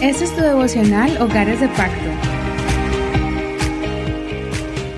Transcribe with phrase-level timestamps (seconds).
[0.00, 2.08] Este es tu devocional Hogares de Pacto.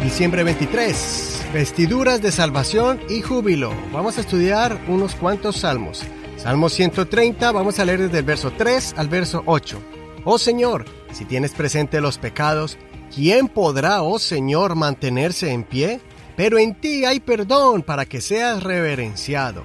[0.03, 1.47] Diciembre 23.
[1.55, 3.73] Vestiduras de salvación y júbilo.
[3.93, 6.03] Vamos a estudiar unos cuantos salmos.
[6.37, 9.81] Salmo 130, vamos a leer desde el verso 3 al verso 8.
[10.25, 12.79] Oh Señor, si tienes presente los pecados,
[13.15, 16.01] ¿quién podrá, oh Señor, mantenerse en pie?
[16.37, 19.65] Pero en ti hay perdón para que seas reverenciado.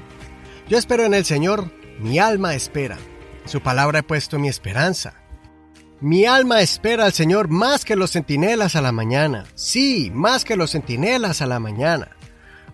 [0.67, 2.97] Yo espero en el Señor, mi alma espera.
[3.45, 5.13] Su palabra he puesto mi esperanza.
[6.01, 9.45] Mi alma espera al Señor más que los centinelas a la mañana.
[9.53, 12.09] Sí, más que los centinelas a la mañana.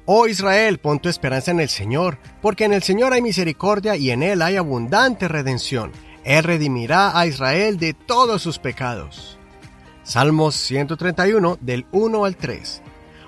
[0.06, 4.12] Oh Israel, pon tu esperanza en el Señor, porque en el Señor hay misericordia y
[4.12, 5.92] en Él hay abundante redención.
[6.24, 9.38] Él redimirá a Israel de todos sus pecados.
[10.04, 12.82] Salmos 131 del 1 al 3.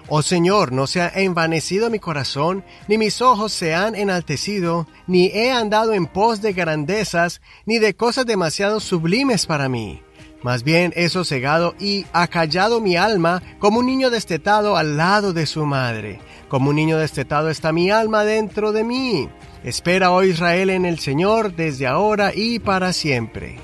[0.10, 5.28] Oh Señor, no se ha envanecido mi corazón, ni mis ojos se han enaltecido, ni
[5.28, 10.02] he andado en pos de grandezas, ni de cosas demasiado sublimes para mí.
[10.44, 15.46] Más bien he sosegado y acallado mi alma como un niño destetado al lado de
[15.46, 16.20] su madre.
[16.50, 19.30] Como un niño destetado está mi alma dentro de mí.
[19.64, 23.58] Espera, oh Israel, en el Señor desde ahora y para siempre.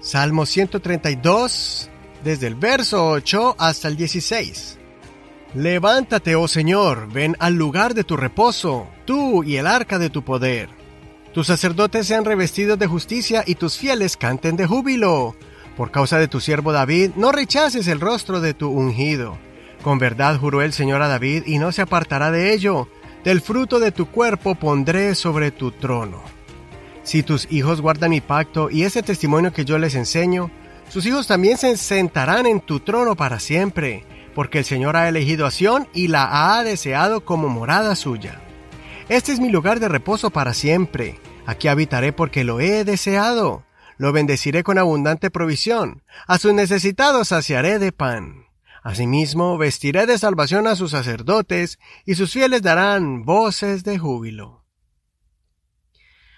[0.00, 1.90] Salmo 132
[2.26, 4.78] desde el verso 8 hasta el 16.
[5.54, 10.24] Levántate, oh Señor, ven al lugar de tu reposo, tú y el arca de tu
[10.24, 10.68] poder.
[11.32, 15.36] Tus sacerdotes sean revestidos de justicia y tus fieles canten de júbilo.
[15.76, 19.38] Por causa de tu siervo David, no rechaces el rostro de tu ungido.
[19.84, 22.88] Con verdad juró el Señor a David y no se apartará de ello.
[23.22, 26.22] Del fruto de tu cuerpo pondré sobre tu trono.
[27.04, 30.50] Si tus hijos guardan mi pacto y ese testimonio que yo les enseño,
[30.88, 35.46] sus hijos también se sentarán en tu trono para siempre, porque el Señor ha elegido
[35.46, 38.40] a Sión y la ha deseado como morada suya.
[39.08, 41.20] Este es mi lugar de reposo para siempre.
[41.46, 43.64] Aquí habitaré porque lo he deseado.
[43.98, 46.02] Lo bendeciré con abundante provisión.
[46.26, 48.46] A sus necesitados saciaré de pan.
[48.82, 54.64] Asimismo, vestiré de salvación a sus sacerdotes, y sus fieles darán voces de júbilo.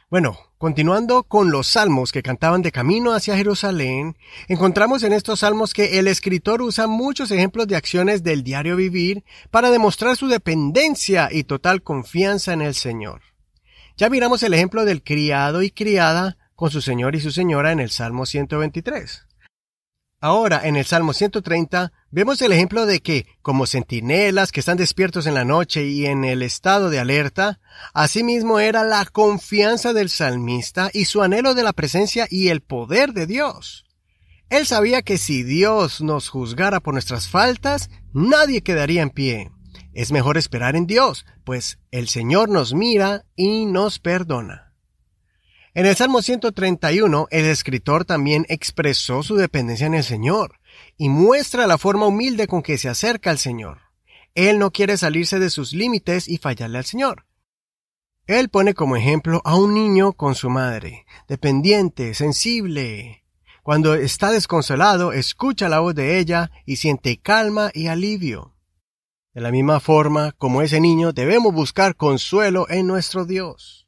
[0.08, 4.16] Bueno, continuando con los salmos que cantaban de camino hacia Jerusalén,
[4.48, 9.24] encontramos en estos salmos que el escritor usa muchos ejemplos de acciones del diario vivir
[9.50, 13.22] para demostrar su dependencia y total confianza en el Señor.
[13.96, 17.78] Ya miramos el ejemplo del criado y criada con su señor y su señora en
[17.78, 19.27] el Salmo 123.
[20.20, 25.26] Ahora, en el Salmo 130, vemos el ejemplo de que, como centinelas que están despiertos
[25.26, 27.60] en la noche y en el estado de alerta,
[27.94, 33.12] asimismo era la confianza del salmista y su anhelo de la presencia y el poder
[33.12, 33.84] de Dios.
[34.50, 39.52] Él sabía que si Dios nos juzgara por nuestras faltas, nadie quedaría en pie.
[39.92, 44.67] Es mejor esperar en Dios, pues el Señor nos mira y nos perdona.
[45.78, 50.58] En el Salmo 131, el escritor también expresó su dependencia en el Señor
[50.96, 53.82] y muestra la forma humilde con que se acerca al Señor.
[54.34, 57.26] Él no quiere salirse de sus límites y fallarle al Señor.
[58.26, 63.22] Él pone como ejemplo a un niño con su madre, dependiente, sensible.
[63.62, 68.56] Cuando está desconsolado, escucha la voz de ella y siente calma y alivio.
[69.32, 73.87] De la misma forma, como ese niño, debemos buscar consuelo en nuestro Dios.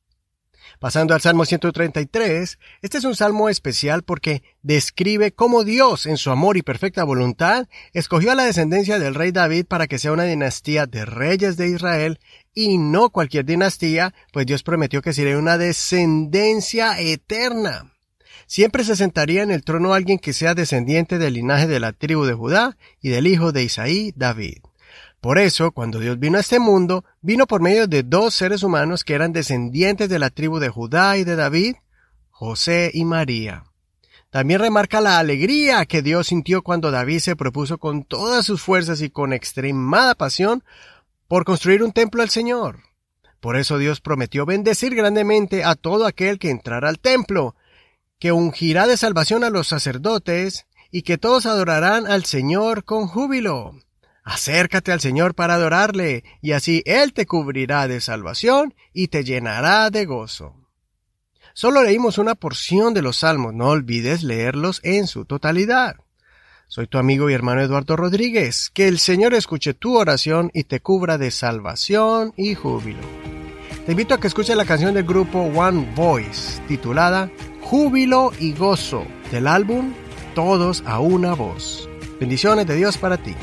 [0.80, 6.30] Pasando al Salmo 133, este es un salmo especial porque describe cómo Dios, en su
[6.30, 10.24] amor y perfecta voluntad, escogió a la descendencia del rey David para que sea una
[10.24, 12.18] dinastía de reyes de Israel
[12.54, 17.92] y no cualquier dinastía, pues Dios prometió que sería una descendencia eterna.
[18.46, 22.24] Siempre se sentaría en el trono alguien que sea descendiente del linaje de la tribu
[22.24, 24.69] de Judá y del hijo de Isaí, David.
[25.20, 29.04] Por eso, cuando Dios vino a este mundo, vino por medio de dos seres humanos
[29.04, 31.76] que eran descendientes de la tribu de Judá y de David,
[32.30, 33.64] José y María.
[34.30, 39.02] También remarca la alegría que Dios sintió cuando David se propuso con todas sus fuerzas
[39.02, 40.64] y con extremada pasión
[41.28, 42.78] por construir un templo al Señor.
[43.40, 47.56] Por eso Dios prometió bendecir grandemente a todo aquel que entrara al templo,
[48.18, 53.74] que ungirá de salvación a los sacerdotes, y que todos adorarán al Señor con júbilo.
[54.24, 59.90] Acércate al Señor para adorarle, y así Él te cubrirá de salvación y te llenará
[59.90, 60.54] de gozo.
[61.54, 65.96] Solo leímos una porción de los salmos, no olvides leerlos en su totalidad.
[66.68, 68.70] Soy tu amigo y hermano Eduardo Rodríguez.
[68.72, 73.00] Que el Señor escuche tu oración y te cubra de salvación y júbilo.
[73.84, 77.28] Te invito a que escuches la canción del grupo One Voice, titulada
[77.60, 79.92] Júbilo y Gozo, del álbum
[80.36, 81.88] Todos a una voz.
[82.20, 83.34] Bendiciones de Dios para ti.